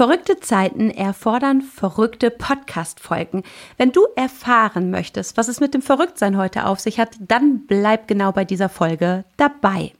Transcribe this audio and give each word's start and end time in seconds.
Verrückte 0.00 0.40
Zeiten 0.40 0.90
erfordern 0.90 1.60
verrückte 1.60 2.30
Podcast-Folgen. 2.30 3.42
Wenn 3.76 3.92
du 3.92 4.06
erfahren 4.16 4.90
möchtest, 4.90 5.36
was 5.36 5.46
es 5.46 5.60
mit 5.60 5.74
dem 5.74 5.82
Verrücktsein 5.82 6.38
heute 6.38 6.64
auf 6.64 6.80
sich 6.80 6.98
hat, 6.98 7.10
dann 7.20 7.66
bleib 7.66 8.08
genau 8.08 8.32
bei 8.32 8.46
dieser 8.46 8.70
Folge 8.70 9.26
dabei. 9.36 9.92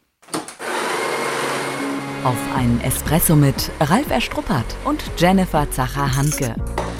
Auf 2.25 2.39
einen 2.57 2.81
Espresso 2.83 3.37
mit 3.37 3.71
Ralf 3.79 4.11
Erstruppert 4.11 4.65
und 4.87 5.03
Jennifer 5.19 5.71
Zacher-Hanke. 5.71 6.55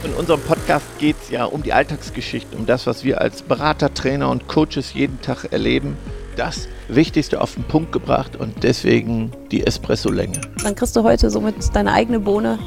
In 0.05 0.13
unserem 0.13 0.43
Podcast 0.43 0.85
geht 0.99 1.17
es 1.23 1.31
ja 1.31 1.47
um 1.47 1.63
die 1.63 1.73
Alltagsgeschichte, 1.73 2.55
um 2.55 2.67
das, 2.67 2.87
was 2.87 3.03
wir 3.03 3.23
als 3.23 3.41
Berater, 3.41 3.95
Trainer 3.95 4.29
und 4.29 4.47
Coaches 4.47 4.93
jeden 4.93 5.23
Tag 5.23 5.51
erleben. 5.51 5.97
Das 6.37 6.69
Wichtigste 6.89 7.41
auf 7.41 7.55
den 7.55 7.65
Punkt 7.65 7.93
gebracht 7.93 8.37
und 8.37 8.63
deswegen 8.63 9.33
die 9.51 9.67
Espresso-Länge. 9.67 10.41
Dann 10.63 10.75
kriegst 10.75 10.97
du 10.97 11.03
heute 11.03 11.31
somit 11.31 11.55
deine 11.75 11.93
eigene 11.93 12.21
Bohne, 12.21 12.59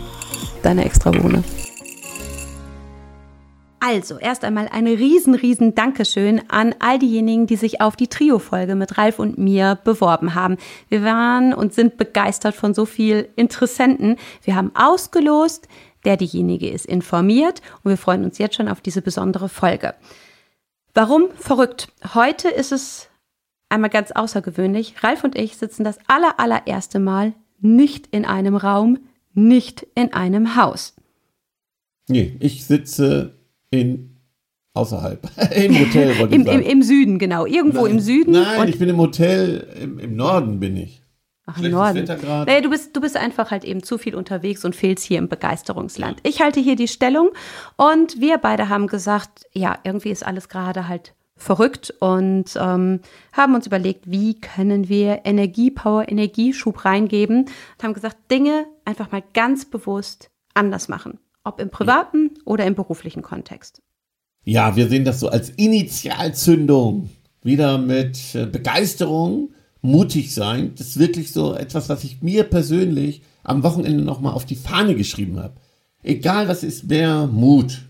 deine 0.62 0.86
extra 0.86 1.12
Bohne. 1.12 1.44
Also, 3.86 4.18
erst 4.18 4.46
einmal 4.46 4.70
ein 4.72 4.88
riesen, 4.88 5.36
riesen 5.36 5.76
Dankeschön 5.76 6.42
an 6.48 6.74
all 6.80 7.00
diejenigen, 7.00 7.48
die 7.48 7.58
sich 7.58 7.82
auf 7.82 7.98
die 7.98 8.08
Trio-Folge 8.08 8.76
mit 8.76 8.98
Ralf 8.98 9.20
und 9.20 9.38
mir 9.38 9.78
beworben 9.84 10.36
haben. 10.36 10.56
Wir 10.88 11.04
waren 11.04 11.54
und 11.54 11.74
sind 11.74 11.98
begeistert 11.98 12.56
von 12.56 12.74
so 12.74 12.86
viel 12.86 13.28
Interessenten. 13.36 14.16
Wir 14.44 14.56
haben 14.56 14.72
ausgelost, 14.74 15.68
der 16.06 16.16
diejenige 16.16 16.70
ist 16.70 16.86
informiert 16.86 17.62
und 17.84 17.90
wir 17.92 17.98
freuen 17.98 18.24
uns 18.24 18.38
jetzt 18.38 18.56
schon 18.56 18.70
auf 18.70 18.80
diese 18.80 19.02
besondere 19.02 19.50
Folge. 19.50 19.96
Warum 20.94 21.26
verrückt? 21.36 21.90
Heute 22.14 22.48
ist 22.48 22.72
es 22.72 23.10
einmal 23.68 23.90
ganz 23.90 24.12
außergewöhnlich. 24.12 25.04
Ralf 25.04 25.26
und 25.26 25.36
ich 25.36 25.58
sitzen 25.58 25.84
das 25.84 25.98
aller, 26.08 26.40
allererste 26.40 27.00
Mal 27.00 27.34
nicht 27.60 28.08
in 28.12 28.24
einem 28.24 28.56
Raum, 28.56 29.00
nicht 29.34 29.86
in 29.96 30.14
einem 30.14 30.56
Haus. 30.56 30.96
Nee, 32.08 32.36
ich 32.40 32.66
sitze 32.66 33.34
in 33.70 34.18
außerhalb. 34.74 35.22
Im 35.56 35.80
Hotel, 35.80 36.20
wollte 36.20 36.36
Im, 36.36 36.42
ich 36.42 36.48
sagen. 36.48 36.62
im, 36.62 36.70
Im 36.70 36.84
Süden, 36.84 37.20
genau. 37.20 37.46
Irgendwo 37.46 37.84
Nein. 37.84 37.92
im 37.92 38.00
Süden. 38.00 38.32
Nein, 38.32 38.62
und 38.62 38.68
ich 38.70 38.80
bin 38.80 38.90
im 38.90 38.98
Hotel, 38.98 39.68
im, 39.80 40.00
im 40.00 40.16
Norden 40.16 40.60
bin 40.60 40.76
ich. 40.78 41.04
Ach, 41.46 41.62
im 41.62 41.72
Norden. 41.72 42.06
Naja, 42.06 42.62
du 42.62 42.70
bist, 42.70 42.96
du 42.96 43.02
bist 43.02 43.18
einfach 43.18 43.52
halt 43.52 43.66
eben 43.66 43.84
zu 43.84 43.98
viel 43.98 44.16
unterwegs 44.16 44.64
und 44.64 44.76
fehlst 44.76 45.04
hier 45.04 45.18
im 45.18 45.28
Begeisterungsland. 45.28 46.20
Ich 46.24 46.42
halte 46.42 46.62
hier 46.62 46.78
die 46.78 46.88
Stellung 46.88 47.32
und 47.76 48.20
wir 48.22 48.38
beide 48.38 48.70
haben 48.70 48.88
gesagt, 48.88 49.46
ja, 49.52 49.78
irgendwie 49.84 50.10
ist 50.10 50.26
alles 50.26 50.48
gerade 50.48 50.88
halt 50.88 51.14
verrückt 51.44 51.94
und 52.00 52.56
ähm, 52.56 53.02
haben 53.32 53.56
uns 53.56 53.68
überlegt, 53.68 54.10
wie 54.10 54.40
können 54.40 54.90
wir 54.90 55.22
Energiepower, 55.26 56.10
Energieschub 56.10 56.86
reingeben 56.86 57.46
und 57.46 57.84
haben 57.84 57.94
gesagt, 57.94 58.18
Dinge 58.32 58.66
einfach 58.86 59.12
mal 59.12 59.24
ganz 59.34 59.66
bewusst 59.66 60.30
anders 60.54 60.88
machen. 60.88 61.20
Ob 61.44 61.60
im 61.60 61.70
privaten 61.70 62.32
oder 62.46 62.66
im 62.66 62.76
beruflichen 62.76 63.22
Kontext. 63.22 63.82
Ja, 64.46 64.76
wir 64.76 64.88
sehen 64.88 65.06
das 65.06 65.20
so 65.20 65.30
als 65.30 65.50
Initialzündung. 65.50 67.10
Wieder 67.44 67.78
mit 67.78 68.36
äh, 68.36 68.46
Begeisterung, 68.46 69.54
mutig 69.82 70.34
sein. 70.34 70.74
Das 70.78 70.88
ist 70.88 71.00
wirklich 71.00 71.32
so 71.32 71.54
etwas, 71.54 71.90
was 71.90 72.04
ich 72.06 72.22
mir 72.22 72.46
persönlich 72.46 73.22
am 73.44 73.64
Wochenende 73.64 74.04
nochmal 74.04 74.34
auf 74.34 74.46
die 74.46 74.56
Fahne 74.56 74.96
geschrieben 74.96 75.40
habe. 75.40 75.56
Egal 76.04 76.48
was 76.48 76.64
ist, 76.64 76.90
mehr 76.90 77.28
Mut 77.28 77.82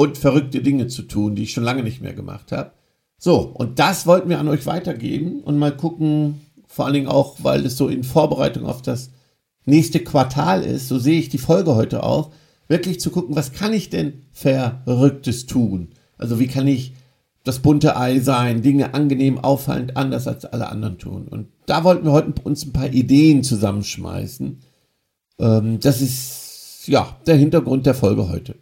und 0.00 0.16
verrückte 0.16 0.62
Dinge 0.62 0.86
zu 0.86 1.02
tun, 1.02 1.34
die 1.34 1.42
ich 1.42 1.52
schon 1.52 1.62
lange 1.62 1.82
nicht 1.82 2.00
mehr 2.00 2.14
gemacht 2.14 2.52
habe. 2.52 2.70
So, 3.18 3.40
und 3.40 3.78
das 3.78 4.06
wollten 4.06 4.30
wir 4.30 4.38
an 4.38 4.48
euch 4.48 4.64
weitergeben 4.64 5.42
und 5.42 5.58
mal 5.58 5.76
gucken, 5.76 6.40
vor 6.66 6.86
allen 6.86 6.94
Dingen 6.94 7.06
auch, 7.06 7.36
weil 7.42 7.66
es 7.66 7.76
so 7.76 7.86
in 7.86 8.02
Vorbereitung 8.02 8.64
auf 8.64 8.80
das 8.80 9.10
nächste 9.66 10.00
Quartal 10.00 10.62
ist, 10.62 10.88
so 10.88 10.98
sehe 10.98 11.18
ich 11.18 11.28
die 11.28 11.36
Folge 11.36 11.74
heute 11.74 12.02
auch, 12.02 12.30
wirklich 12.66 12.98
zu 12.98 13.10
gucken, 13.10 13.36
was 13.36 13.52
kann 13.52 13.74
ich 13.74 13.90
denn 13.90 14.22
Verrücktes 14.32 15.44
tun? 15.44 15.88
Also 16.16 16.40
wie 16.40 16.46
kann 16.46 16.66
ich 16.66 16.94
das 17.44 17.58
bunte 17.58 17.94
Ei 17.94 18.20
sein, 18.20 18.62
Dinge 18.62 18.94
angenehm, 18.94 19.36
auffallend, 19.36 19.98
anders 19.98 20.26
als 20.26 20.46
alle 20.46 20.70
anderen 20.70 20.96
tun. 20.96 21.28
Und 21.28 21.48
da 21.66 21.84
wollten 21.84 22.06
wir 22.06 22.12
heute 22.12 22.32
uns 22.42 22.64
ein 22.64 22.72
paar 22.72 22.90
Ideen 22.90 23.42
zusammenschmeißen. 23.42 24.60
Ähm, 25.40 25.78
das 25.80 26.00
ist 26.00 26.84
ja 26.86 27.18
der 27.26 27.36
Hintergrund 27.36 27.84
der 27.84 27.94
Folge 27.94 28.30
heute. 28.30 28.54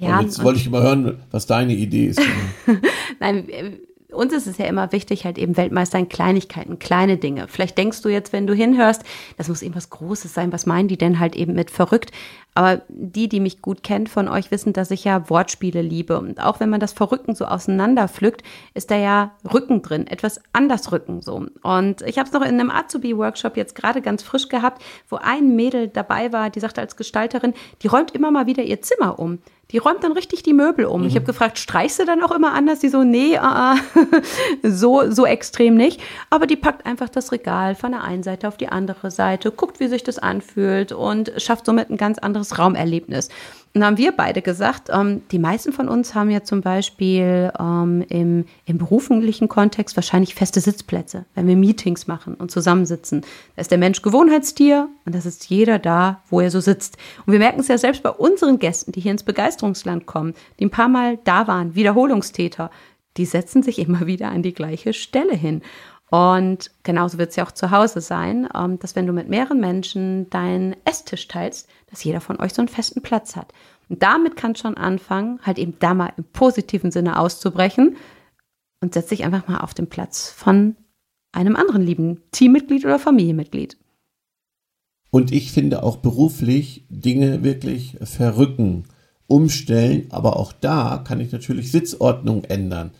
Ja, 0.00 0.18
und 0.18 0.24
jetzt 0.24 0.42
wollte 0.42 0.58
ich 0.58 0.70
mal 0.70 0.82
hören, 0.82 1.18
was 1.30 1.46
deine 1.46 1.74
Idee 1.74 2.06
ist. 2.06 2.20
Nein, 3.20 3.48
äh, 3.50 3.72
uns 4.12 4.32
ist 4.32 4.46
es 4.46 4.56
ja 4.56 4.64
immer 4.64 4.92
wichtig, 4.92 5.24
halt 5.24 5.36
eben 5.38 5.58
Weltmeister 5.58 5.98
in 5.98 6.08
Kleinigkeiten, 6.08 6.78
kleine 6.78 7.18
Dinge. 7.18 7.46
Vielleicht 7.48 7.76
denkst 7.76 8.00
du 8.00 8.08
jetzt, 8.08 8.32
wenn 8.32 8.46
du 8.46 8.54
hinhörst, 8.54 9.02
das 9.36 9.48
muss 9.48 9.62
irgendwas 9.62 9.90
Großes 9.90 10.32
sein. 10.32 10.52
Was 10.52 10.66
meinen 10.66 10.88
die 10.88 10.96
denn 10.96 11.20
halt 11.20 11.36
eben 11.36 11.52
mit 11.52 11.70
verrückt? 11.70 12.12
Aber 12.54 12.80
die, 12.88 13.28
die 13.28 13.40
mich 13.40 13.62
gut 13.62 13.82
kennt 13.82 14.08
von 14.08 14.26
euch, 14.26 14.50
wissen, 14.50 14.72
dass 14.72 14.90
ich 14.90 15.04
ja 15.04 15.28
Wortspiele 15.28 15.82
liebe. 15.82 16.18
Und 16.18 16.42
auch 16.42 16.60
wenn 16.60 16.70
man 16.70 16.80
das 16.80 16.92
Verrücken 16.92 17.34
so 17.34 17.44
auseinanderpflückt, 17.44 18.42
ist 18.74 18.90
da 18.90 18.96
ja 18.96 19.32
Rücken 19.52 19.82
drin, 19.82 20.06
etwas 20.06 20.40
anders 20.54 20.90
Rücken 20.90 21.20
so. 21.20 21.46
Und 21.62 22.02
ich 22.02 22.18
habe 22.18 22.26
es 22.26 22.32
noch 22.32 22.42
in 22.42 22.58
einem 22.58 22.70
Azubi-Workshop 22.70 23.56
jetzt 23.56 23.74
gerade 23.74 24.02
ganz 24.02 24.22
frisch 24.22 24.48
gehabt, 24.48 24.82
wo 25.08 25.16
ein 25.16 25.54
Mädel 25.54 25.88
dabei 25.88 26.32
war, 26.32 26.50
die 26.50 26.60
sagte 26.60 26.80
als 26.80 26.96
Gestalterin, 26.96 27.54
die 27.82 27.88
räumt 27.88 28.12
immer 28.12 28.30
mal 28.30 28.46
wieder 28.46 28.62
ihr 28.62 28.80
Zimmer 28.80 29.18
um. 29.18 29.38
Die 29.70 29.78
räumt 29.78 30.02
dann 30.02 30.12
richtig 30.12 30.42
die 30.42 30.52
Möbel 30.52 30.84
um. 30.84 31.04
Ich 31.04 31.14
habe 31.14 31.24
gefragt, 31.24 31.58
streichst 31.58 32.00
du 32.00 32.04
dann 32.04 32.22
auch 32.22 32.32
immer 32.32 32.52
anders? 32.52 32.80
Die 32.80 32.88
so, 32.88 33.04
nee, 33.04 33.38
uh, 33.38 33.76
so, 34.62 35.10
so 35.10 35.26
extrem 35.26 35.76
nicht. 35.76 36.00
Aber 36.28 36.46
die 36.46 36.56
packt 36.56 36.86
einfach 36.86 37.08
das 37.08 37.30
Regal 37.32 37.74
von 37.74 37.92
der 37.92 38.02
einen 38.02 38.22
Seite 38.22 38.48
auf 38.48 38.56
die 38.56 38.68
andere 38.68 39.10
Seite, 39.10 39.50
guckt, 39.52 39.80
wie 39.80 39.88
sich 39.88 40.02
das 40.02 40.18
anfühlt 40.18 40.92
und 40.92 41.32
schafft 41.36 41.66
somit 41.66 41.90
ein 41.90 41.96
ganz 41.96 42.18
anderes 42.18 42.58
Raumerlebnis. 42.58 43.28
Und 43.72 43.84
haben 43.84 43.98
wir 43.98 44.10
beide 44.10 44.42
gesagt, 44.42 44.88
ähm, 44.92 45.22
die 45.30 45.38
meisten 45.38 45.72
von 45.72 45.88
uns 45.88 46.14
haben 46.16 46.28
ja 46.28 46.42
zum 46.42 46.60
Beispiel 46.60 47.52
ähm, 47.58 48.04
im, 48.08 48.44
im 48.66 48.78
beruflichen 48.78 49.48
Kontext 49.48 49.96
wahrscheinlich 49.96 50.34
feste 50.34 50.60
Sitzplätze, 50.60 51.24
wenn 51.36 51.46
wir 51.46 51.54
Meetings 51.54 52.08
machen 52.08 52.34
und 52.34 52.50
zusammensitzen. 52.50 53.20
Da 53.54 53.60
ist 53.60 53.70
der 53.70 53.78
Mensch 53.78 54.02
Gewohnheitstier 54.02 54.88
und 55.06 55.14
da 55.14 55.20
sitzt 55.20 55.48
jeder 55.50 55.78
da, 55.78 56.20
wo 56.30 56.40
er 56.40 56.50
so 56.50 56.58
sitzt. 56.58 56.96
Und 57.26 57.32
wir 57.32 57.38
merken 57.38 57.60
es 57.60 57.68
ja 57.68 57.78
selbst 57.78 58.02
bei 58.02 58.10
unseren 58.10 58.58
Gästen, 58.58 58.90
die 58.90 59.00
hier 59.00 59.12
ins 59.12 59.22
Begeisterungsland 59.22 60.04
kommen, 60.04 60.34
die 60.58 60.64
ein 60.64 60.70
paar 60.70 60.88
Mal 60.88 61.18
da 61.22 61.46
waren, 61.46 61.76
Wiederholungstäter, 61.76 62.72
die 63.16 63.24
setzen 63.24 63.62
sich 63.62 63.78
immer 63.78 64.06
wieder 64.06 64.30
an 64.30 64.42
die 64.42 64.54
gleiche 64.54 64.92
Stelle 64.92 65.34
hin. 65.34 65.62
Und 66.10 66.72
genauso 66.82 67.18
wird 67.18 67.30
es 67.30 67.36
ja 67.36 67.46
auch 67.46 67.52
zu 67.52 67.70
Hause 67.70 68.00
sein, 68.00 68.48
ähm, 68.54 68.78
dass 68.80 68.96
wenn 68.96 69.06
du 69.06 69.12
mit 69.12 69.28
mehreren 69.28 69.60
Menschen 69.60 70.28
deinen 70.30 70.74
Esstisch 70.84 71.28
teilst, 71.28 71.68
dass 71.88 72.02
jeder 72.02 72.20
von 72.20 72.40
euch 72.40 72.52
so 72.52 72.62
einen 72.62 72.68
festen 72.68 73.00
Platz 73.00 73.36
hat. 73.36 73.52
Und 73.88 74.02
damit 74.02 74.36
kann 74.36 74.56
schon 74.56 74.76
anfangen, 74.76 75.40
halt 75.42 75.58
eben 75.58 75.74
da 75.78 75.94
mal 75.94 76.12
im 76.16 76.24
positiven 76.24 76.90
Sinne 76.90 77.18
auszubrechen 77.18 77.96
und 78.80 78.94
setz 78.94 79.08
dich 79.08 79.24
einfach 79.24 79.46
mal 79.46 79.58
auf 79.58 79.72
den 79.72 79.88
Platz 79.88 80.30
von 80.30 80.76
einem 81.32 81.54
anderen 81.54 81.82
lieben 81.82 82.22
Teammitglied 82.32 82.84
oder 82.84 82.98
Familienmitglied. 82.98 83.76
Und 85.10 85.32
ich 85.32 85.52
finde 85.52 85.82
auch 85.82 85.96
beruflich 85.96 86.86
Dinge 86.88 87.42
wirklich 87.44 87.98
verrücken, 88.02 88.84
umstellen, 89.26 90.06
aber 90.10 90.36
auch 90.36 90.52
da 90.52 91.02
kann 91.06 91.20
ich 91.20 91.30
natürlich 91.30 91.70
Sitzordnung 91.70 92.44
ändern. 92.44 92.92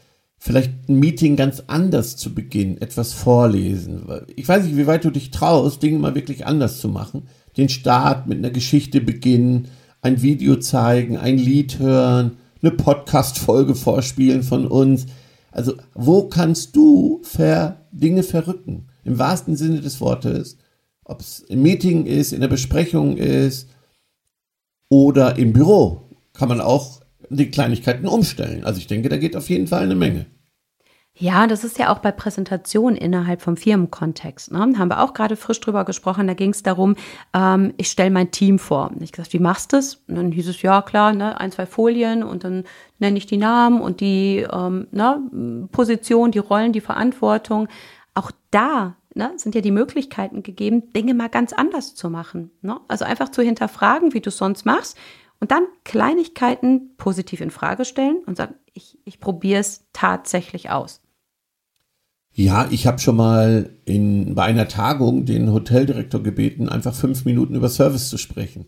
Vielleicht 0.43 0.89
ein 0.89 0.99
Meeting 0.99 1.37
ganz 1.37 1.63
anders 1.67 2.17
zu 2.17 2.35
beginnen, 2.35 2.81
etwas 2.81 3.13
vorlesen. 3.13 4.07
Ich 4.37 4.49
weiß 4.49 4.65
nicht, 4.65 4.79
wie 4.79 4.87
weit 4.87 5.05
du 5.05 5.11
dich 5.11 5.31
traust, 5.31 5.83
Dinge 5.83 5.99
mal 5.99 6.15
wirklich 6.15 6.47
anders 6.47 6.81
zu 6.81 6.89
machen. 6.89 7.25
Den 7.59 7.69
Start 7.69 8.27
mit 8.27 8.39
einer 8.39 8.49
Geschichte 8.49 9.03
beginnen, 9.03 9.69
ein 10.01 10.23
Video 10.23 10.57
zeigen, 10.57 11.19
ein 11.19 11.37
Lied 11.37 11.79
hören, 11.79 12.39
eine 12.63 12.71
Podcast-Folge 12.71 13.75
vorspielen 13.75 14.43
von 14.43 14.67
uns. 14.67 15.05
Also, 15.53 15.75
wo 15.93 16.23
kannst 16.23 16.75
du 16.75 17.21
ver 17.23 17.85
Dinge 17.93 18.23
verrücken? 18.23 18.89
Im 19.05 19.19
wahrsten 19.19 19.57
Sinne 19.57 19.83
des 19.83 20.01
Wortes. 20.01 20.57
Ob 21.05 21.21
es 21.21 21.41
im 21.41 21.61
Meeting 21.61 22.07
ist, 22.07 22.33
in 22.33 22.41
der 22.41 22.49
Besprechung 22.49 23.19
ist 23.19 23.69
oder 24.89 25.37
im 25.37 25.53
Büro, 25.53 26.09
kann 26.33 26.49
man 26.49 26.63
auch 26.63 27.00
die 27.31 27.51
Kleinigkeiten 27.51 28.07
umstellen. 28.07 28.65
Also 28.65 28.79
ich 28.79 28.87
denke, 28.87 29.09
da 29.09 29.17
geht 29.17 29.37
auf 29.37 29.49
jeden 29.49 29.67
Fall 29.67 29.83
eine 29.83 29.95
Menge. 29.95 30.27
Ja, 31.15 31.47
das 31.47 31.65
ist 31.65 31.79
ja 31.79 31.93
auch 31.93 31.99
bei 31.99 32.13
Präsentationen 32.13 32.97
innerhalb 32.97 33.43
vom 33.43 33.57
Firmenkontext. 33.57 34.53
Ne? 34.53 34.61
Haben 34.79 34.89
wir 34.89 35.03
auch 35.03 35.13
gerade 35.13 35.37
frisch 35.37 35.61
drüber 35.61 35.85
gesprochen. 35.85 36.27
Da 36.27 36.35
ging 36.35 36.51
es 36.51 36.63
darum, 36.63 36.97
ähm, 37.35 37.75
ich 37.77 37.89
stelle 37.89 38.11
mein 38.11 38.31
Team 38.31 38.59
vor. 38.59 38.91
Ich 39.01 39.13
gesagt, 39.13 39.33
wie 39.33 39.39
machst 39.39 39.73
du 39.73 39.77
das? 39.77 39.97
Und 40.09 40.15
dann 40.15 40.33
hieß 40.33 40.49
es, 40.49 40.63
ja 40.63 40.81
klar, 40.81 41.13
ne, 41.13 41.39
ein, 41.39 41.53
zwei 41.53 41.67
Folien 41.67 42.23
und 42.23 42.45
dann 42.45 42.65
nenne 43.01 43.19
ich 43.19 43.27
die 43.27 43.37
Namen 43.37 43.83
und 43.83 44.01
die 44.01 44.47
ähm, 44.51 44.87
ne, 44.93 45.69
Position, 45.73 46.31
die 46.31 46.39
Rollen, 46.39 46.73
die 46.73 46.81
Verantwortung. 46.81 47.69
Auch 48.15 48.31
da 48.51 48.97
ne, 49.15 49.33
sind 49.37 49.55
ja 49.55 49.61
die 49.61 49.73
Möglichkeiten 49.73 50.43
gegeben, 50.43 50.91
Dinge 50.95 51.13
mal 51.13 51.29
ganz 51.29 51.53
anders 51.53 51.95
zu 51.95 52.09
machen. 52.09 52.51
Ne? 52.63 52.81
Also 52.89 53.05
einfach 53.05 53.29
zu 53.29 53.43
hinterfragen, 53.43 54.15
wie 54.15 54.21
du 54.21 54.31
es 54.31 54.39
sonst 54.39 54.65
machst 54.65 54.97
und 55.41 55.51
dann 55.51 55.65
Kleinigkeiten 55.85 56.97
positiv 56.97 57.41
in 57.41 57.51
Frage 57.51 57.85
stellen 57.85 58.23
und 58.27 58.37
sagen, 58.37 58.55
ich, 58.73 58.99
ich 59.05 59.21
probiere 59.21 59.61
es 59.61 59.87
tatsächlich 59.93 60.71
aus. 60.71 61.01
Ja, 62.33 62.69
ich 62.71 62.87
habe 62.87 63.01
schon 63.01 63.17
mal 63.17 63.71
in, 63.85 64.35
bei 64.35 64.45
einer 64.45 64.69
Tagung 64.69 65.25
den 65.25 65.53
Hoteldirektor 65.53 66.23
gebeten, 66.23 66.69
einfach 66.69 66.95
fünf 66.95 67.25
Minuten 67.25 67.55
über 67.57 67.69
Service 67.69 68.09
zu 68.09 68.19
sprechen. 68.19 68.67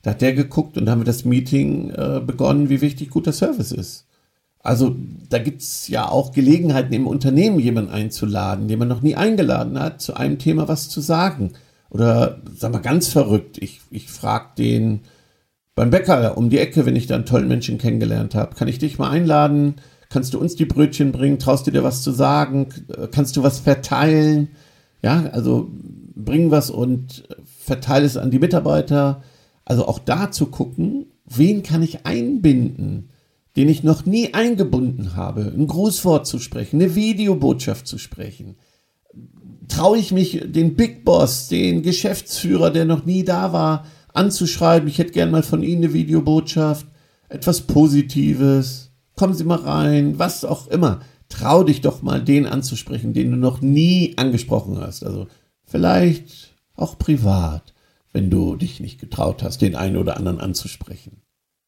Da 0.00 0.12
hat 0.12 0.22
der 0.22 0.32
geguckt 0.32 0.78
und 0.78 0.86
da 0.86 0.92
haben 0.92 1.00
wir 1.00 1.04
das 1.06 1.24
Meeting 1.24 1.90
äh, 1.90 2.20
begonnen, 2.24 2.68
wie 2.68 2.80
wichtig 2.80 3.10
guter 3.10 3.32
Service 3.32 3.72
ist. 3.72 4.06
Also 4.60 4.96
da 5.28 5.38
gibt's 5.38 5.88
ja 5.88 6.08
auch 6.08 6.32
Gelegenheiten 6.32 6.92
im 6.94 7.06
Unternehmen, 7.06 7.58
jemanden 7.58 7.90
einzuladen, 7.90 8.68
den 8.68 8.78
man 8.78 8.88
noch 8.88 9.02
nie 9.02 9.16
eingeladen 9.16 9.78
hat, 9.78 10.00
zu 10.00 10.14
einem 10.14 10.38
Thema 10.38 10.68
was 10.68 10.88
zu 10.88 11.00
sagen. 11.00 11.52
Oder 11.90 12.40
sag 12.56 12.72
mal 12.72 12.78
ganz 12.78 13.08
verrückt, 13.08 13.58
ich, 13.58 13.80
ich 13.90 14.08
frage 14.08 14.50
den 14.56 15.00
beim 15.74 15.90
Bäcker 15.90 16.36
um 16.36 16.50
die 16.50 16.58
Ecke, 16.58 16.86
wenn 16.86 16.96
ich 16.96 17.06
da 17.06 17.14
einen 17.14 17.26
tollen 17.26 17.48
Menschen 17.48 17.78
kennengelernt 17.78 18.34
habe, 18.34 18.54
kann 18.54 18.68
ich 18.68 18.78
dich 18.78 18.98
mal 18.98 19.10
einladen? 19.10 19.76
Kannst 20.10 20.34
du 20.34 20.38
uns 20.38 20.54
die 20.54 20.66
Brötchen 20.66 21.12
bringen? 21.12 21.38
Traust 21.38 21.66
du 21.66 21.70
dir 21.70 21.82
was 21.82 22.02
zu 22.02 22.12
sagen? 22.12 22.68
Kannst 23.12 23.36
du 23.36 23.42
was 23.42 23.60
verteilen? 23.60 24.48
Ja, 25.02 25.30
also 25.32 25.70
bring 26.14 26.50
was 26.50 26.70
und 26.70 27.24
verteile 27.58 28.04
es 28.04 28.18
an 28.18 28.30
die 28.30 28.38
Mitarbeiter. 28.38 29.22
Also 29.64 29.86
auch 29.86 29.98
da 29.98 30.30
zu 30.30 30.46
gucken, 30.46 31.06
wen 31.24 31.62
kann 31.62 31.82
ich 31.82 32.04
einbinden, 32.04 33.08
den 33.56 33.68
ich 33.68 33.82
noch 33.82 34.04
nie 34.04 34.34
eingebunden 34.34 35.16
habe, 35.16 35.52
ein 35.56 35.66
Grußwort 35.66 36.26
zu 36.26 36.38
sprechen, 36.38 36.80
eine 36.80 36.94
Videobotschaft 36.94 37.86
zu 37.86 37.96
sprechen. 37.96 38.56
Traue 39.68 39.98
ich 39.98 40.12
mich, 40.12 40.42
den 40.44 40.74
Big 40.74 41.04
Boss, 41.04 41.48
den 41.48 41.82
Geschäftsführer, 41.82 42.70
der 42.70 42.84
noch 42.84 43.06
nie 43.06 43.24
da 43.24 43.52
war, 43.52 43.86
anzuschreiben, 44.12 44.88
ich 44.88 44.98
hätte 44.98 45.12
gern 45.12 45.30
mal 45.30 45.42
von 45.42 45.62
Ihnen 45.62 45.84
eine 45.84 45.92
Videobotschaft, 45.92 46.86
etwas 47.28 47.62
Positives, 47.62 48.90
kommen 49.16 49.34
Sie 49.34 49.44
mal 49.44 49.58
rein, 49.58 50.18
was 50.18 50.44
auch 50.44 50.68
immer. 50.68 51.00
Trau 51.28 51.64
dich 51.64 51.80
doch 51.80 52.02
mal, 52.02 52.22
den 52.22 52.46
anzusprechen, 52.46 53.14
den 53.14 53.30
du 53.30 53.36
noch 53.36 53.60
nie 53.62 54.14
angesprochen 54.16 54.78
hast. 54.78 55.02
Also 55.02 55.28
vielleicht 55.64 56.54
auch 56.74 56.98
privat, 56.98 57.72
wenn 58.12 58.28
du 58.28 58.56
dich 58.56 58.80
nicht 58.80 59.00
getraut 59.00 59.42
hast, 59.42 59.62
den 59.62 59.74
einen 59.74 59.96
oder 59.96 60.16
anderen 60.16 60.40
anzusprechen. 60.40 61.22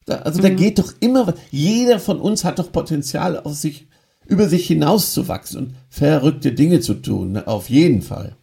Da, 0.05 0.17
also 0.17 0.39
mhm. 0.39 0.43
da 0.43 0.49
geht 0.49 0.79
doch 0.79 0.93
immer, 0.99 1.33
jeder 1.49 1.99
von 1.99 2.19
uns 2.19 2.43
hat 2.43 2.59
doch 2.59 2.71
Potenzial, 2.71 3.39
auf 3.39 3.55
sich, 3.55 3.87
über 4.27 4.47
sich 4.47 4.67
hinauszuwachsen 4.67 5.59
und 5.59 5.75
verrückte 5.89 6.51
Dinge 6.51 6.79
zu 6.79 6.95
tun, 6.95 7.33
ne? 7.33 7.47
auf 7.47 7.69
jeden 7.69 8.01
Fall. 8.01 8.35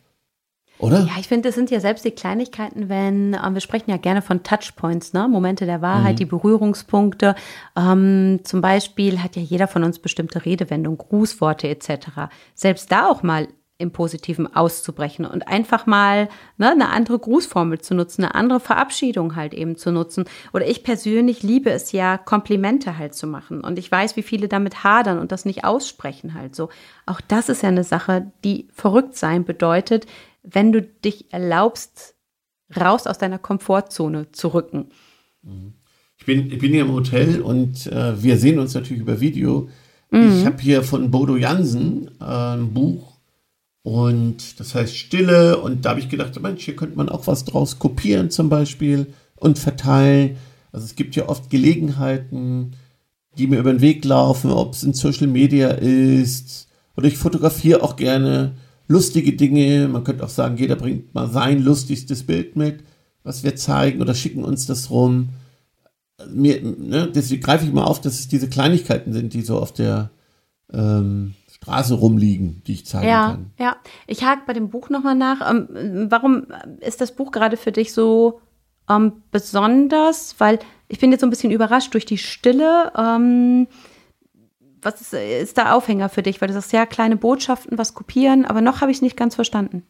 Oder? 0.83 1.01
Ja, 1.01 1.13
ich 1.21 1.29
finde, 1.29 1.49
das 1.49 1.55
sind 1.55 1.71
ja 1.71 1.79
selbst 1.79 2.05
die 2.05 2.11
Kleinigkeiten, 2.11 2.89
wenn, 2.89 3.35
ähm, 3.35 3.55
wir 3.55 3.61
sprechen 3.61 3.91
ja 3.91 3.99
gerne 3.99 4.21
von 4.21 4.43
Touchpoints, 4.43 5.13
ne? 5.13 5.29
Momente 5.29 5.65
der 5.65 5.81
Wahrheit, 5.81 6.15
mhm. 6.15 6.17
die 6.17 6.25
Berührungspunkte. 6.27 7.37
Ähm, 7.77 8.41
zum 8.43 8.61
Beispiel 8.61 9.23
hat 9.23 9.37
ja 9.37 9.43
jeder 9.43 9.69
von 9.69 9.85
uns 9.85 10.01
bestimmte 10.01 10.45
Redewendungen, 10.45 10.99
Grußworte 10.99 11.69
etc. 11.69 12.33
Selbst 12.55 12.91
da 12.91 13.09
auch 13.09 13.23
mal 13.23 13.47
im 13.79 13.91
Positiven 13.91 14.55
auszubrechen 14.55 15.25
und 15.25 15.49
einfach 15.49 15.87
mal 15.87 16.29
ne, 16.57 16.71
eine 16.71 16.89
andere 16.91 17.19
Grußformel 17.19 17.81
zu 17.81 17.95
nutzen, 17.95 18.25
eine 18.25 18.35
andere 18.35 18.61
Verabschiedung 18.61 19.37
halt 19.37 19.55
eben 19.55 19.77
zu 19.77 19.91
nutzen. 19.91 20.25
Oder 20.53 20.67
ich 20.69 20.85
persönlich 20.85 21.43
liebe 21.43 21.71
es 21.71 21.93
ja, 21.93 22.17
Komplimente 22.17 22.97
halt 22.97 23.15
zu 23.15 23.27
machen. 23.27 23.61
Und 23.61 23.79
ich 23.79 23.91
weiß, 23.91 24.17
wie 24.17 24.23
viele 24.23 24.49
damit 24.49 24.85
hadern 24.85 25.19
und 25.19 25.33
das 25.33 25.45
nicht 25.45 25.65
aussprechen 25.65 26.35
halt 26.35 26.55
so. 26.55 26.71
Auch 27.07 27.21
das 27.21 27.49
ist 27.49 27.63
ja 27.63 27.69
eine 27.69 27.85
Sache, 27.85 28.31
die 28.45 28.69
verrückt 28.73 29.17
sein 29.17 29.45
bedeutet, 29.45 30.07
wenn 30.43 30.73
du 30.73 30.83
dich 30.83 31.33
erlaubst, 31.33 32.15
raus 32.77 33.07
aus 33.07 33.19
deiner 33.19 33.39
Komfortzone 33.39 34.33
zu 34.33 34.49
rücken. 34.49 34.91
Ich 36.19 36.27
bin, 36.27 36.51
ich 36.53 36.59
bin 36.59 36.73
hier 36.73 36.83
im 36.83 36.93
Hotel 36.93 37.41
und 37.41 37.87
äh, 37.87 38.23
wir 38.23 38.39
sehen 38.39 38.59
uns 38.59 38.75
natürlich 38.75 39.03
über 39.03 39.21
Video. 39.21 39.69
Mhm. 40.11 40.39
Ich 40.39 40.47
habe 40.47 40.63
hier 40.63 40.83
von 40.83 41.11
Bodo 41.11 41.37
Jansen 41.37 42.11
äh, 42.21 42.25
ein 42.25 42.73
Buch 42.73 43.13
und 43.83 44.61
das 44.61 44.75
heißt 44.75 44.97
Stille 44.97 45.59
und 45.59 45.85
da 45.85 45.91
habe 45.91 46.01
ich 46.01 46.09
gedacht, 46.09 46.41
Mensch, 46.41 46.65
hier 46.65 46.77
könnte 46.77 46.97
man 46.97 47.09
auch 47.09 47.27
was 47.27 47.45
draus 47.45 47.79
kopieren 47.79 48.31
zum 48.31 48.49
Beispiel 48.49 49.13
und 49.37 49.59
verteilen. 49.59 50.37
Also 50.71 50.87
es 50.87 50.95
gibt 50.95 51.17
ja 51.17 51.29
oft 51.29 51.51
Gelegenheiten, 51.51 52.77
die 53.37 53.47
mir 53.47 53.59
über 53.59 53.73
den 53.73 53.81
Weg 53.81 54.05
laufen, 54.05 54.51
ob 54.51 54.75
es 54.75 54.85
in 54.85 54.93
Social 54.93 55.27
Media 55.27 55.71
ist 55.71 56.69
oder 56.97 57.09
ich 57.09 57.17
fotografiere 57.17 57.83
auch 57.83 57.97
gerne 57.97 58.55
lustige 58.93 59.33
Dinge. 59.33 59.89
Man 59.89 60.05
könnte 60.05 60.25
auch 60.25 60.29
sagen, 60.29 60.57
jeder 60.57 60.77
bringt 60.77 61.15
mal 61.15 61.29
sein 61.29 61.63
lustigstes 61.63 62.25
Bild 62.25 62.57
mit, 62.57 62.85
was 63.25 63.43
wir 63.43 63.57
zeigen 63.57 64.01
oder 64.01 64.15
schicken 64.15 64.45
uns 64.45 64.67
das 64.67 64.91
rum. 64.91 65.31
Mir, 66.31 66.63
ne, 66.63 67.11
deswegen 67.13 67.43
greife 67.43 67.65
ich 67.65 67.73
mal 67.73 67.85
auf, 67.85 68.01
dass 68.01 68.21
es 68.21 68.29
diese 68.29 68.49
Kleinigkeiten 68.49 69.13
sind, 69.13 69.33
die 69.33 69.43
so 69.43 69.59
auf 69.59 69.73
der 69.73 70.11
ähm, 70.73 71.35
Straße 71.51 71.95
rumliegen, 71.95 72.63
die 72.67 72.75
ich 72.75 72.87
zeigen 72.87 73.09
ja, 73.09 73.31
kann. 73.31 73.51
Ja, 73.59 73.77
ich 74.07 74.23
hake 74.25 74.43
bei 74.47 74.53
dem 74.53 74.69
Buch 74.69 74.91
nochmal 74.91 75.15
nach. 75.15 75.51
Ähm, 75.51 76.07
warum 76.11 76.47
ist 76.81 77.01
das 77.01 77.13
Buch 77.13 77.33
gerade 77.33 77.57
für 77.57 77.73
dich 77.73 77.93
so 77.93 78.41
ähm, 78.91 79.23
besonders? 79.31 80.37
Weil 80.39 80.59
ich 80.89 80.99
bin 80.99 81.11
jetzt 81.11 81.21
so 81.21 81.27
ein 81.27 81.31
bisschen 81.31 81.51
überrascht 81.51 81.95
durch 81.95 82.05
die 82.05 82.19
Stille. 82.19 82.93
Ähm, 82.97 83.67
was 84.83 85.01
ist, 85.01 85.15
ist 85.15 85.57
der 85.57 85.75
Aufhänger 85.75 86.09
für 86.09 86.23
dich? 86.23 86.41
Weil 86.41 86.49
du 86.49 86.55
sagst, 86.55 86.73
ja, 86.73 86.87
kleine 86.87 87.17
Botschaften, 87.17 87.79
was 87.79 87.95
kopieren, 87.95 88.45
aber 88.45 88.61
noch 88.61 88.81
habe 88.81 88.91
ich 88.91 88.99
es 88.99 89.03
nicht 89.03 89.17
ganz 89.17 89.35
verstanden. 89.35 89.85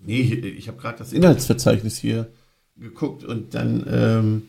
Nee, 0.00 0.20
ich, 0.20 0.32
ich 0.32 0.68
habe 0.68 0.78
gerade 0.78 0.98
das 0.98 1.12
Inhaltsverzeichnis 1.12 1.98
hier 1.98 2.28
geguckt 2.76 3.24
und 3.24 3.54
dann, 3.54 3.86
ähm, 3.90 4.42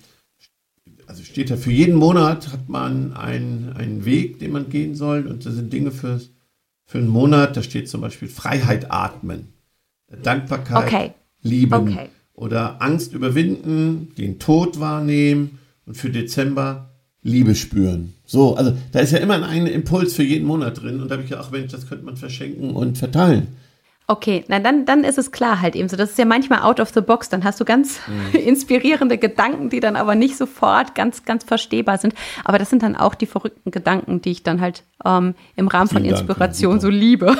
also 1.07 1.23
steht 1.23 1.49
da, 1.49 1.57
für 1.57 1.71
jeden 1.71 1.95
Monat 1.95 2.51
hat 2.51 2.69
man 2.69 3.13
einen, 3.13 3.73
einen 3.73 4.05
Weg, 4.05 4.39
den 4.39 4.51
man 4.51 4.69
gehen 4.69 4.95
soll 4.95 5.27
und 5.27 5.45
da 5.45 5.51
sind 5.51 5.73
Dinge 5.73 5.91
für, 5.91 6.21
für 6.85 6.99
einen 6.99 7.07
Monat, 7.07 7.57
da 7.57 7.63
steht 7.63 7.89
zum 7.89 8.01
Beispiel 8.01 8.27
Freiheit 8.27 8.91
atmen, 8.91 9.53
Dankbarkeit 10.23 10.85
okay. 10.85 11.13
lieben 11.41 11.73
okay. 11.73 12.09
oder 12.33 12.81
Angst 12.81 13.13
überwinden, 13.13 14.13
den 14.17 14.37
Tod 14.39 14.79
wahrnehmen 14.79 15.59
und 15.85 15.95
für 15.95 16.11
Dezember 16.11 16.88
Liebe 17.21 17.55
spüren. 17.55 18.13
So, 18.25 18.55
also 18.55 18.73
da 18.91 18.99
ist 18.99 19.11
ja 19.11 19.19
immer 19.19 19.43
ein 19.43 19.67
Impuls 19.67 20.13
für 20.13 20.23
jeden 20.23 20.47
Monat 20.47 20.81
drin 20.81 21.01
und 21.01 21.09
da 21.09 21.15
habe 21.15 21.23
ich 21.23 21.31
ja 21.31 21.39
auch, 21.41 21.51
Mensch, 21.51 21.71
das 21.71 21.87
könnte 21.87 22.05
man 22.05 22.15
verschenken 22.15 22.71
und 22.71 22.97
verteilen. 22.97 23.47
Okay, 24.09 24.43
na 24.47 24.57
dann, 24.57 24.85
dann 24.85 25.03
ist 25.03 25.19
es 25.19 25.31
klar 25.31 25.61
halt 25.61 25.75
eben 25.75 25.87
so. 25.87 25.95
Das 25.95 26.09
ist 26.09 26.17
ja 26.17 26.25
manchmal 26.25 26.63
out 26.63 26.79
of 26.79 26.89
the 26.95 27.01
box. 27.01 27.29
Dann 27.29 27.43
hast 27.43 27.59
du 27.59 27.65
ganz 27.65 27.99
mhm. 28.07 28.39
inspirierende 28.47 29.19
Gedanken, 29.19 29.69
die 29.69 29.79
dann 29.79 29.95
aber 29.95 30.15
nicht 30.15 30.35
sofort 30.35 30.95
ganz, 30.95 31.25
ganz 31.25 31.43
verstehbar 31.43 31.99
sind. 31.99 32.15
Aber 32.43 32.57
das 32.57 32.71
sind 32.71 32.81
dann 32.81 32.95
auch 32.95 33.13
die 33.13 33.27
verrückten 33.27 33.69
Gedanken, 33.69 34.19
die 34.19 34.31
ich 34.31 34.41
dann 34.41 34.61
halt 34.61 34.83
ähm, 35.05 35.35
im 35.55 35.67
Rahmen 35.67 35.89
Vielen 35.89 36.05
von 36.05 36.09
Inspiration 36.09 36.71
Dank, 36.71 36.81
so 36.81 36.89
liebe. 36.89 37.37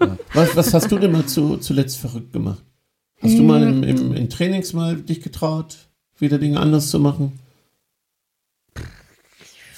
Ja. 0.00 0.16
Was, 0.34 0.54
was 0.54 0.72
hast 0.72 0.92
du 0.92 0.98
denn 0.98 1.10
mal 1.10 1.26
zu, 1.26 1.56
zuletzt 1.56 1.98
verrückt 1.98 2.32
gemacht? 2.32 2.62
Hast 3.20 3.36
du 3.36 3.42
mal 3.42 3.62
im, 3.62 3.82
im, 3.82 4.14
in 4.14 4.30
Trainings 4.30 4.72
mal 4.72 4.94
dich 4.96 5.20
getraut, 5.20 5.78
wieder 6.18 6.38
Dinge 6.38 6.60
anders 6.60 6.90
zu 6.90 7.00
machen? 7.00 7.40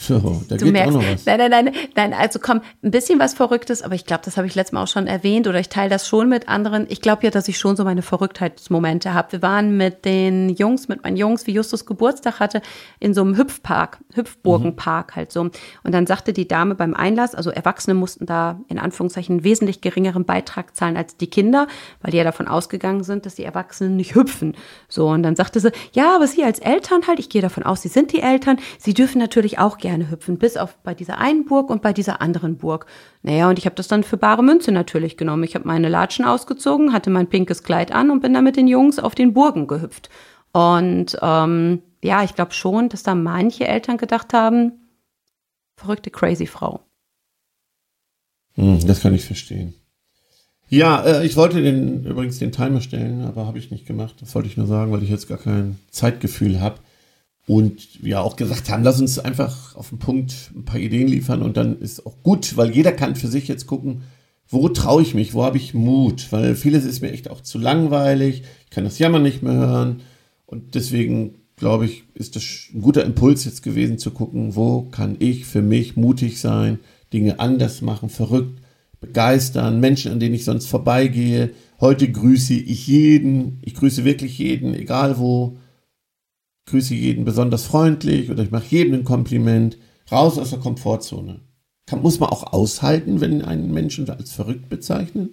So, 0.06 0.42
da 0.48 0.56
du 0.56 0.66
geht 0.66 0.72
merkst, 0.72 0.96
auch 0.96 1.00
noch 1.00 1.12
was. 1.12 1.26
Nein, 1.26 1.38
nein, 1.38 1.50
nein, 1.50 1.74
nein, 1.96 2.14
also 2.14 2.38
komm, 2.38 2.60
ein 2.82 2.92
bisschen 2.92 3.18
was 3.18 3.34
Verrücktes, 3.34 3.82
aber 3.82 3.96
ich 3.96 4.04
glaube, 4.04 4.22
das 4.24 4.36
habe 4.36 4.46
ich 4.46 4.54
letztes 4.54 4.72
Mal 4.72 4.84
auch 4.84 4.88
schon 4.88 5.08
erwähnt 5.08 5.48
oder 5.48 5.58
ich 5.58 5.68
teile 5.68 5.90
das 5.90 6.06
schon 6.06 6.28
mit 6.28 6.48
anderen. 6.48 6.86
Ich 6.88 7.00
glaube 7.00 7.24
ja, 7.24 7.30
dass 7.30 7.48
ich 7.48 7.58
schon 7.58 7.74
so 7.74 7.82
meine 7.82 8.02
Verrücktheitsmomente 8.02 9.14
habe. 9.14 9.32
Wir 9.32 9.42
waren 9.42 9.76
mit 9.76 10.04
den 10.04 10.50
Jungs, 10.50 10.86
mit 10.86 11.02
meinen 11.02 11.16
Jungs, 11.16 11.46
wie 11.48 11.52
Justus 11.52 11.86
Geburtstag 11.86 12.38
hatte, 12.38 12.62
in 13.00 13.14
so 13.14 13.22
einem 13.22 13.36
Hüpfpark, 13.36 13.98
Hüpfburgenpark 14.14 15.10
mhm. 15.10 15.16
halt 15.16 15.32
so. 15.32 15.40
Und 15.40 15.54
dann 15.84 16.06
sagte 16.06 16.32
die 16.32 16.46
Dame 16.46 16.76
beim 16.76 16.94
Einlass, 16.94 17.34
also 17.34 17.50
Erwachsene 17.50 17.94
mussten 17.94 18.26
da 18.26 18.60
in 18.68 18.78
Anführungszeichen 18.78 19.36
einen 19.36 19.44
wesentlich 19.44 19.80
geringeren 19.80 20.24
Beitrag 20.24 20.76
zahlen 20.76 20.96
als 20.96 21.16
die 21.16 21.28
Kinder, 21.28 21.66
weil 22.00 22.12
die 22.12 22.18
ja 22.18 22.24
davon 22.24 22.46
ausgegangen 22.46 23.02
sind, 23.02 23.26
dass 23.26 23.34
die 23.34 23.44
Erwachsenen 23.44 23.96
nicht 23.96 24.14
hüpfen. 24.14 24.54
So, 24.88 25.08
und 25.08 25.24
dann 25.24 25.34
sagte 25.34 25.58
sie, 25.58 25.72
ja, 25.92 26.14
aber 26.14 26.26
Sie 26.26 26.44
als 26.44 26.58
Eltern 26.58 27.06
halt, 27.06 27.18
ich 27.18 27.28
gehe 27.28 27.42
davon 27.42 27.62
aus, 27.62 27.82
Sie 27.82 27.88
sind 27.88 28.12
die 28.12 28.20
Eltern, 28.20 28.58
Sie 28.78 28.94
dürfen 28.94 29.18
natürlich 29.18 29.58
auch 29.58 29.78
gerne 29.78 29.95
Steine 29.96 30.10
hüpfen, 30.10 30.38
bis 30.38 30.56
auf 30.56 30.76
bei 30.82 30.94
dieser 30.94 31.18
einen 31.18 31.46
Burg 31.46 31.70
und 31.70 31.82
bei 31.82 31.92
dieser 31.92 32.20
anderen 32.20 32.56
Burg. 32.58 32.86
Naja, 33.22 33.48
und 33.48 33.58
ich 33.58 33.64
habe 33.64 33.76
das 33.76 33.88
dann 33.88 34.04
für 34.04 34.16
bare 34.16 34.42
Münze 34.42 34.70
natürlich 34.72 35.16
genommen. 35.16 35.44
Ich 35.44 35.54
habe 35.54 35.66
meine 35.66 35.88
Latschen 35.88 36.24
ausgezogen, 36.24 36.92
hatte 36.92 37.10
mein 37.10 37.28
pinkes 37.28 37.62
Kleid 37.62 37.92
an 37.92 38.10
und 38.10 38.20
bin 38.20 38.34
dann 38.34 38.44
mit 38.44 38.56
den 38.56 38.68
Jungs 38.68 38.98
auf 38.98 39.14
den 39.14 39.32
Burgen 39.32 39.66
gehüpft. 39.66 40.10
Und 40.52 41.16
ähm, 41.22 41.82
ja, 42.02 42.22
ich 42.22 42.34
glaube 42.34 42.52
schon, 42.52 42.88
dass 42.88 43.02
da 43.02 43.14
manche 43.14 43.66
Eltern 43.66 43.96
gedacht 43.96 44.32
haben, 44.34 44.72
verrückte 45.76 46.10
crazy 46.10 46.46
Frau. 46.46 46.80
Hm, 48.54 48.86
das 48.86 49.00
kann 49.00 49.14
ich 49.14 49.24
verstehen. 49.24 49.74
Ja, 50.68 51.04
äh, 51.04 51.26
ich 51.26 51.36
wollte 51.36 51.62
den 51.62 52.04
übrigens 52.04 52.38
den 52.38 52.52
Timer 52.52 52.80
stellen, 52.80 53.22
aber 53.22 53.46
habe 53.46 53.58
ich 53.58 53.70
nicht 53.70 53.86
gemacht. 53.86 54.16
Das 54.20 54.34
wollte 54.34 54.48
ich 54.48 54.56
nur 54.56 54.66
sagen, 54.66 54.92
weil 54.92 55.02
ich 55.02 55.10
jetzt 55.10 55.28
gar 55.28 55.38
kein 55.38 55.78
Zeitgefühl 55.90 56.60
habe 56.60 56.80
und 57.46 58.02
ja 58.02 58.20
auch 58.20 58.36
gesagt 58.36 58.70
haben, 58.70 58.82
lass 58.82 59.00
uns 59.00 59.18
einfach 59.18 59.76
auf 59.76 59.90
den 59.90 59.98
Punkt 59.98 60.50
ein 60.54 60.64
paar 60.64 60.80
Ideen 60.80 61.08
liefern 61.08 61.42
und 61.42 61.56
dann 61.56 61.78
ist 61.78 62.04
auch 62.04 62.22
gut, 62.22 62.56
weil 62.56 62.74
jeder 62.74 62.92
kann 62.92 63.14
für 63.14 63.28
sich 63.28 63.46
jetzt 63.48 63.66
gucken, 63.66 64.02
wo 64.48 64.68
traue 64.68 65.02
ich 65.02 65.14
mich, 65.14 65.34
wo 65.34 65.44
habe 65.44 65.56
ich 65.56 65.74
Mut, 65.74 66.28
weil 66.30 66.54
vieles 66.54 66.84
ist 66.84 67.00
mir 67.02 67.12
echt 67.12 67.30
auch 67.30 67.40
zu 67.40 67.58
langweilig, 67.58 68.42
ich 68.64 68.70
kann 68.70 68.84
das 68.84 68.98
Jammern 68.98 69.22
nicht 69.22 69.42
mehr 69.42 69.54
hören. 69.54 70.02
Und 70.46 70.74
deswegen 70.76 71.36
glaube 71.56 71.86
ich, 71.86 72.04
ist 72.14 72.36
das 72.36 72.44
ein 72.72 72.80
guter 72.80 73.04
Impuls 73.04 73.44
jetzt 73.44 73.62
gewesen 73.62 73.98
zu 73.98 74.10
gucken, 74.10 74.54
wo 74.54 74.82
kann 74.82 75.16
ich 75.18 75.46
für 75.46 75.62
mich 75.62 75.96
mutig 75.96 76.40
sein, 76.40 76.78
Dinge 77.12 77.40
anders 77.40 77.82
machen, 77.82 78.08
verrückt, 78.08 78.60
begeistern, 79.00 79.80
Menschen, 79.80 80.12
an 80.12 80.20
denen 80.20 80.34
ich 80.34 80.44
sonst 80.44 80.66
vorbeigehe. 80.66 81.50
Heute 81.80 82.10
grüße 82.10 82.54
ich 82.54 82.86
jeden, 82.86 83.58
ich 83.62 83.74
grüße 83.74 84.04
wirklich 84.04 84.38
jeden, 84.38 84.74
egal 84.74 85.18
wo, 85.18 85.56
grüße 86.66 86.94
jeden 86.94 87.24
besonders 87.24 87.64
freundlich 87.64 88.30
oder 88.30 88.42
ich 88.42 88.50
mache 88.50 88.66
jedem 88.68 88.94
ein 88.94 89.04
Kompliment. 89.04 89.78
Raus 90.10 90.38
aus 90.38 90.50
der 90.50 90.60
Komfortzone. 90.60 91.40
Kann, 91.86 92.02
muss 92.02 92.20
man 92.20 92.30
auch 92.30 92.52
aushalten, 92.52 93.20
wenn 93.20 93.42
einen 93.42 93.72
Menschen 93.72 94.08
als 94.10 94.32
verrückt 94.32 94.68
bezeichnen? 94.68 95.30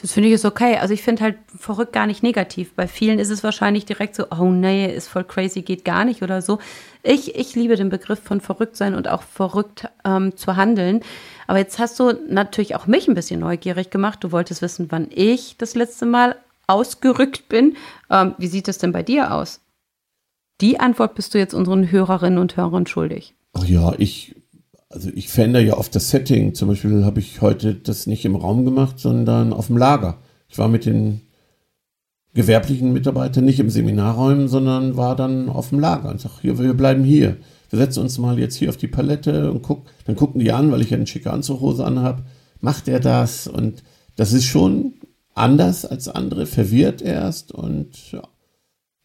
Das 0.00 0.12
finde 0.12 0.28
ich 0.28 0.34
ist 0.36 0.44
okay. 0.44 0.76
Also 0.76 0.94
ich 0.94 1.02
finde 1.02 1.24
halt 1.24 1.38
verrückt 1.46 1.92
gar 1.92 2.06
nicht 2.06 2.22
negativ. 2.22 2.74
Bei 2.74 2.86
vielen 2.86 3.18
ist 3.18 3.30
es 3.30 3.42
wahrscheinlich 3.42 3.84
direkt 3.84 4.14
so, 4.14 4.26
oh 4.30 4.50
nee, 4.50 4.94
ist 4.94 5.08
voll 5.08 5.24
crazy, 5.24 5.62
geht 5.62 5.84
gar 5.84 6.04
nicht 6.04 6.22
oder 6.22 6.40
so. 6.40 6.60
Ich, 7.02 7.34
ich 7.34 7.56
liebe 7.56 7.74
den 7.74 7.88
Begriff 7.88 8.20
von 8.20 8.40
verrückt 8.40 8.76
sein 8.76 8.94
und 8.94 9.08
auch 9.08 9.22
verrückt 9.22 9.88
ähm, 10.04 10.36
zu 10.36 10.54
handeln. 10.54 11.00
Aber 11.48 11.58
jetzt 11.58 11.80
hast 11.80 11.98
du 11.98 12.12
natürlich 12.28 12.76
auch 12.76 12.86
mich 12.86 13.08
ein 13.08 13.14
bisschen 13.14 13.40
neugierig 13.40 13.90
gemacht. 13.90 14.22
Du 14.22 14.30
wolltest 14.30 14.62
wissen, 14.62 14.86
wann 14.90 15.08
ich 15.10 15.56
das 15.58 15.74
letzte 15.74 16.06
Mal 16.06 16.36
ausgerückt 16.68 17.48
bin. 17.48 17.76
Ähm, 18.08 18.34
wie 18.38 18.46
sieht 18.46 18.68
es 18.68 18.78
denn 18.78 18.92
bei 18.92 19.02
dir 19.02 19.34
aus? 19.34 19.60
Die 20.60 20.80
Antwort 20.80 21.14
bist 21.14 21.34
du 21.34 21.38
jetzt 21.38 21.54
unseren 21.54 21.90
Hörerinnen 21.90 22.38
und 22.38 22.56
Hörern 22.56 22.86
schuldig. 22.86 23.34
Ach 23.52 23.64
ja, 23.64 23.94
ich 23.98 24.34
also 24.90 25.10
ich 25.14 25.28
verändere 25.28 25.64
ja 25.64 25.76
oft 25.76 25.94
das 25.94 26.10
Setting. 26.10 26.54
Zum 26.54 26.68
Beispiel 26.68 27.04
habe 27.04 27.20
ich 27.20 27.40
heute 27.40 27.74
das 27.74 28.06
nicht 28.06 28.24
im 28.24 28.36
Raum 28.36 28.64
gemacht, 28.64 28.98
sondern 28.98 29.52
auf 29.52 29.66
dem 29.66 29.76
Lager. 29.76 30.18
Ich 30.48 30.58
war 30.58 30.68
mit 30.68 30.86
den 30.86 31.20
gewerblichen 32.34 32.92
Mitarbeitern 32.92 33.44
nicht 33.44 33.60
im 33.60 33.70
Seminarräumen, 33.70 34.48
sondern 34.48 34.96
war 34.96 35.16
dann 35.16 35.48
auf 35.48 35.70
dem 35.70 35.80
Lager 35.80 36.08
und 36.10 36.20
sage, 36.20 36.34
wir 36.42 36.74
bleiben 36.74 37.04
hier. 37.04 37.36
Wir 37.70 37.78
setzen 37.78 38.00
uns 38.00 38.18
mal 38.18 38.38
jetzt 38.38 38.54
hier 38.54 38.70
auf 38.70 38.76
die 38.76 38.88
Palette 38.88 39.50
und 39.50 39.62
guck, 39.62 39.86
dann 40.06 40.16
gucken 40.16 40.40
die 40.40 40.52
an, 40.52 40.70
weil 40.72 40.80
ich 40.80 40.90
ja 40.90 40.96
eine 40.96 41.06
schicke 41.06 41.32
Anzughose 41.32 41.84
anhab. 41.84 42.24
Macht 42.60 42.88
er 42.88 43.00
das? 43.00 43.46
Und 43.46 43.82
das 44.16 44.32
ist 44.32 44.44
schon 44.44 44.94
anders 45.34 45.84
als 45.84 46.08
andere, 46.08 46.46
verwirrt 46.46 47.02
erst 47.02 47.52
und 47.52 48.12
ja. 48.12 48.22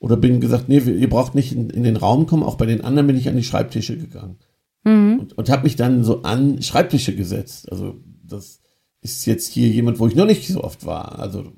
Oder 0.04 0.18
bin 0.18 0.42
gesagt, 0.42 0.68
nee, 0.68 0.80
ihr 0.80 1.10
braucht 1.10 1.34
nicht 1.34 1.54
in, 1.54 1.70
in 1.70 1.84
den 1.84 1.96
Raum 1.96 2.26
kommen. 2.26 2.44
Auch 2.44 2.56
bei 2.56 2.66
den 2.66 2.84
anderen 2.84 3.08
bin 3.08 3.16
ich 3.16 3.30
an 3.30 3.38
die 3.38 3.44
Schreibtische 3.44 3.98
gegangen. 3.98 4.36
Mhm. 4.84 5.20
Und, 5.22 5.38
und 5.38 5.50
habe 5.50 5.64
mich 5.64 5.78
dann 5.78 6.04
so 6.04 6.24
an 6.24 6.62
Schreibtische 6.62 7.16
gesetzt. 7.16 7.72
Also 7.72 7.96
das 8.22 8.60
ist 9.00 9.26
jetzt 9.26 9.54
hier 9.54 9.70
jemand, 9.70 10.00
wo 10.00 10.08
ich 10.08 10.16
noch 10.16 10.26
nicht 10.26 10.46
so 10.46 10.62
oft 10.62 10.86
war. 10.86 11.20
Also 11.20 11.54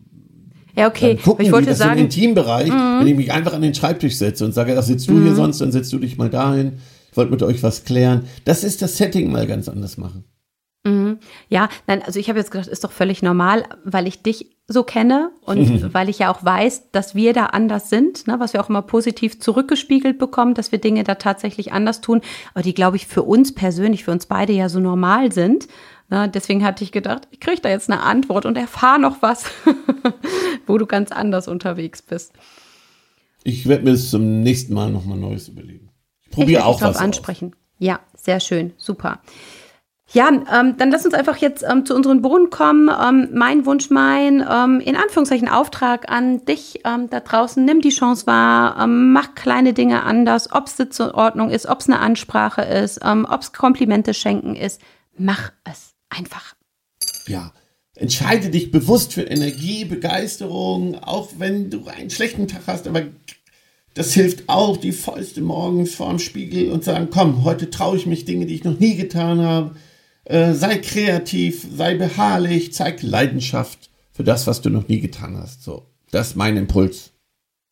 ja, 0.77 0.87
okay. 0.87 1.15
gucken 1.15 1.43
ich 1.43 1.51
wollte 1.51 1.65
die, 1.65 1.71
das 1.71 1.79
sagen, 1.79 1.93
ein 1.93 2.05
Intimbereich, 2.05 2.69
mhm. 2.69 2.99
wenn 2.99 3.07
ich 3.07 3.15
mich 3.15 3.31
einfach 3.31 3.53
an 3.53 3.63
den 3.63 3.73
Schreibtisch 3.73 4.15
setze 4.15 4.45
und 4.45 4.53
sage, 4.53 4.75
da 4.75 4.83
sitzt 4.83 5.09
du 5.09 5.13
mhm. 5.13 5.23
hier 5.23 5.33
sonst, 5.33 5.59
dann 5.61 5.71
setzt 5.71 5.91
du 5.91 5.97
dich 5.97 6.19
mal 6.19 6.29
dahin. 6.29 6.73
Ich 7.09 7.17
wollte 7.17 7.31
mit 7.31 7.41
euch 7.41 7.63
was 7.63 7.83
klären. 7.83 8.25
Das 8.43 8.63
ist 8.63 8.83
das 8.83 8.95
Setting 8.97 9.31
mal 9.31 9.47
ganz 9.47 9.67
anders 9.67 9.97
machen. 9.97 10.23
Mhm. 10.85 11.17
Ja, 11.49 11.67
nein, 11.87 12.03
also 12.03 12.19
ich 12.19 12.29
habe 12.29 12.37
jetzt 12.37 12.51
gedacht, 12.51 12.67
ist 12.67 12.83
doch 12.83 12.91
völlig 12.91 13.23
normal, 13.23 13.63
weil 13.83 14.05
ich 14.05 14.21
dich 14.21 14.54
so 14.67 14.83
kenne 14.83 15.31
und 15.41 15.59
mhm. 15.59 15.93
weil 15.93 16.09
ich 16.09 16.19
ja 16.19 16.33
auch 16.33 16.43
weiß, 16.43 16.91
dass 16.91 17.13
wir 17.13 17.33
da 17.33 17.47
anders 17.47 17.89
sind, 17.89 18.25
ne, 18.25 18.39
was 18.39 18.53
wir 18.53 18.63
auch 18.63 18.69
immer 18.69 18.81
positiv 18.81 19.39
zurückgespiegelt 19.39 20.17
bekommen, 20.17 20.55
dass 20.55 20.71
wir 20.71 20.79
Dinge 20.79 21.03
da 21.03 21.15
tatsächlich 21.15 21.71
anders 21.71 22.01
tun, 22.01 22.21
aber 22.53 22.63
die, 22.63 22.73
glaube 22.73 22.97
ich, 22.97 23.05
für 23.05 23.21
uns 23.21 23.53
persönlich, 23.53 24.03
für 24.03 24.11
uns 24.11 24.25
beide 24.25 24.53
ja 24.53 24.69
so 24.69 24.79
normal 24.79 25.31
sind. 25.31 25.67
Ne, 26.09 26.29
deswegen 26.29 26.63
hatte 26.63 26.83
ich 26.83 26.91
gedacht, 26.91 27.27
ich 27.29 27.39
kriege 27.39 27.61
da 27.61 27.69
jetzt 27.69 27.91
eine 27.91 28.01
Antwort 28.01 28.45
und 28.45 28.57
erfahre 28.57 28.99
noch 28.99 29.21
was, 29.21 29.45
wo 30.67 30.77
du 30.79 30.87
ganz 30.87 31.11
anders 31.11 31.47
unterwegs 31.47 32.01
bist. 32.01 32.33
Ich 33.43 33.67
werde 33.67 33.83
mir 33.83 33.91
das 33.91 34.09
zum 34.09 34.41
nächsten 34.41 34.73
Mal 34.73 34.89
nochmal 34.89 35.19
Neues 35.19 35.47
überlegen. 35.47 35.91
Ich 36.23 36.31
probiere 36.31 36.65
auch 36.65 36.81
was 36.81 36.97
ansprechen. 36.97 37.53
Aus. 37.53 37.59
Ja, 37.77 37.99
sehr 38.15 38.39
schön, 38.39 38.73
super. 38.77 39.19
Ja, 40.13 40.29
ähm, 40.29 40.77
dann 40.77 40.91
lass 40.91 41.03
uns 41.05 41.15
einfach 41.15 41.37
jetzt 41.37 41.65
ähm, 41.67 41.85
zu 41.85 41.95
unseren 41.95 42.21
Bohnen 42.21 42.49
kommen. 42.49 42.89
Ähm, 42.89 43.29
mein 43.33 43.65
Wunsch, 43.65 43.89
mein 43.89 44.45
ähm, 44.49 44.79
in 44.79 44.95
Anführungszeichen 44.95 45.49
Auftrag 45.49 46.09
an 46.09 46.45
dich 46.45 46.81
ähm, 46.85 47.09
da 47.09 47.19
draußen. 47.19 47.65
Nimm 47.65 47.81
die 47.81 47.89
Chance 47.89 48.27
wahr, 48.27 48.77
ähm, 48.79 49.13
mach 49.13 49.33
kleine 49.33 49.73
Dinge 49.73 50.03
anders, 50.03 50.51
ob 50.51 50.67
es 50.67 50.77
Sitzordnung 50.77 51.49
ist, 51.49 51.65
ob 51.65 51.79
es 51.79 51.87
eine 51.89 51.99
Ansprache 51.99 52.61
ist, 52.61 53.03
ob 53.03 53.41
es 53.41 53.51
Komplimente 53.51 54.13
schenken 54.13 54.55
ist. 54.55 54.79
Mach 55.17 55.51
es 55.63 55.95
einfach. 56.09 56.55
Ja, 57.27 57.51
entscheide 57.95 58.49
dich 58.49 58.71
bewusst 58.71 59.13
für 59.13 59.23
Energie, 59.23 59.85
Begeisterung, 59.85 60.95
auch 60.95 61.29
wenn 61.37 61.71
du 61.71 61.87
einen 61.87 62.09
schlechten 62.09 62.47
Tag 62.47 62.61
hast, 62.67 62.87
aber 62.87 63.03
das 63.95 64.13
hilft 64.13 64.49
auch, 64.49 64.77
die 64.77 64.91
Fäuste 64.91 65.41
morgens 65.41 65.95
vorm 65.95 66.19
Spiegel 66.19 66.71
und 66.71 66.83
sagen, 66.83 67.07
komm, 67.11 67.43
heute 67.43 67.69
traue 67.69 67.97
ich 67.97 68.05
mich 68.05 68.25
Dinge, 68.25 68.45
die 68.45 68.55
ich 68.55 68.63
noch 68.63 68.79
nie 68.79 68.95
getan 68.95 69.41
habe 69.41 69.75
äh, 70.25 70.53
sei 70.53 70.77
kreativ, 70.77 71.65
sei 71.75 71.95
beharrlich, 71.95 72.73
zeig 72.73 73.01
Leidenschaft 73.01 73.89
für 74.11 74.23
das, 74.23 74.47
was 74.47 74.61
du 74.61 74.69
noch 74.69 74.87
nie 74.87 74.99
getan 74.99 75.37
hast. 75.37 75.63
So, 75.63 75.83
das 76.11 76.29
ist 76.29 76.35
mein 76.35 76.57
Impuls. 76.57 77.11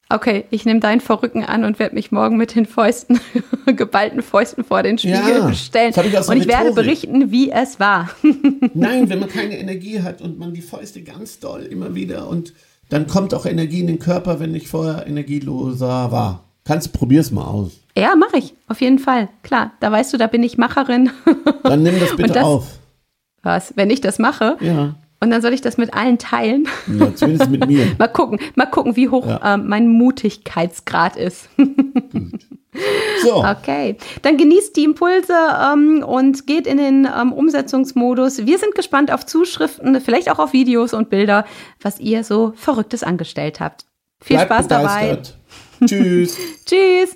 Okay, 0.10 0.46
ich 0.52 0.66
nehme 0.66 0.80
deinen 0.80 1.02
Verrücken 1.02 1.44
an 1.44 1.64
und 1.64 1.80
werde 1.80 1.96
mich 1.96 2.12
morgen 2.12 2.38
mit 2.38 2.54
den 2.54 2.66
Fäusten, 2.66 3.20
geballten 3.66 4.22
Fäusten 4.22 4.64
vor 4.64 4.84
den 4.84 5.00
Spiegel 5.00 5.16
ja, 5.16 5.54
stellen. 5.54 5.92
Ich 5.92 6.28
und 6.28 6.38
ich 6.38 6.48
werde 6.48 6.72
berichten, 6.72 7.32
wie 7.32 7.50
es 7.50 7.80
war. 7.80 8.12
Nein, 8.74 9.10
wenn 9.10 9.20
man 9.20 9.30
keine 9.30 9.58
Energie 9.58 10.02
hat 10.02 10.22
und 10.22 10.38
man 10.38 10.54
die 10.54 10.62
Fäuste 10.62 11.02
ganz 11.02 11.40
doll 11.40 11.64
immer 11.64 11.96
wieder 11.96 12.28
und 12.28 12.54
dann 12.90 13.08
kommt 13.08 13.34
auch 13.34 13.48
Energie 13.48 13.80
in 13.80 13.88
den 13.88 13.98
Körper, 13.98 14.40
wenn 14.40 14.54
ich 14.54 14.68
vorher 14.68 15.08
energieloser 15.08 16.12
war. 16.12 16.44
Kannst, 16.64 16.94
probier's 16.94 17.32
mal 17.32 17.46
aus. 17.46 17.83
Ja, 17.98 18.16
mache 18.16 18.38
ich. 18.38 18.56
Auf 18.68 18.82
jeden 18.82 19.00
Fall. 19.00 19.30
Klar, 19.44 19.74
da 19.80 19.92
weißt 19.92 20.14
du, 20.14 20.18
da 20.18 20.28
bin 20.28 20.44
ich 20.44 20.58
Macherin. 20.58 21.12
Dann 21.64 21.84
nimm 21.84 22.00
das 22.00 22.16
bitte 22.16 22.34
das, 22.34 22.44
auf. 22.44 22.80
Was? 23.44 23.74
Wenn 23.76 23.90
ich 23.90 24.02
das 24.02 24.20
mache? 24.20 24.58
Ja. 24.62 24.96
Und 25.20 25.32
dann 25.32 25.42
soll 25.42 25.54
ich 25.54 25.62
das 25.62 25.78
mit 25.78 25.94
allen 25.94 26.18
teilen. 26.18 26.68
Ja, 27.00 27.16
zumindest 27.16 27.50
mit 27.50 27.66
mir. 27.66 27.96
mal 27.98 28.10
gucken, 28.10 28.40
mal 28.56 28.66
gucken, 28.66 28.98
wie 28.98 29.08
hoch 29.08 29.26
ja. 29.26 29.54
ähm, 29.54 29.70
mein 29.70 29.88
Mutigkeitsgrad 29.88 31.16
ist. 31.16 31.48
Gut. 31.56 31.72
So. 33.22 33.46
Okay, 33.46 33.98
dann 34.24 34.38
genießt 34.38 34.76
die 34.76 34.84
Impulse 34.84 35.34
ähm, 35.62 36.04
und 36.04 36.48
geht 36.48 36.66
in 36.66 36.78
den 36.78 37.08
ähm, 37.08 37.32
Umsetzungsmodus. 37.32 38.48
Wir 38.48 38.58
sind 38.58 38.74
gespannt 38.74 39.12
auf 39.12 39.28
Zuschriften, 39.28 40.02
vielleicht 40.02 40.28
auch 40.32 40.40
auf 40.40 40.54
Videos 40.54 40.94
und 40.94 41.12
Bilder, 41.12 41.46
was 41.82 42.00
ihr 42.00 42.24
so 42.24 42.54
Verrücktes 42.56 43.04
angestellt 43.04 43.60
habt. 43.60 43.86
Viel 44.24 44.38
Bleibt 44.38 44.52
Spaß 44.52 44.68
begeistert. 44.68 45.38
dabei. 45.80 45.88
Tschüss. 45.88 46.38
Tschüss. 46.66 47.16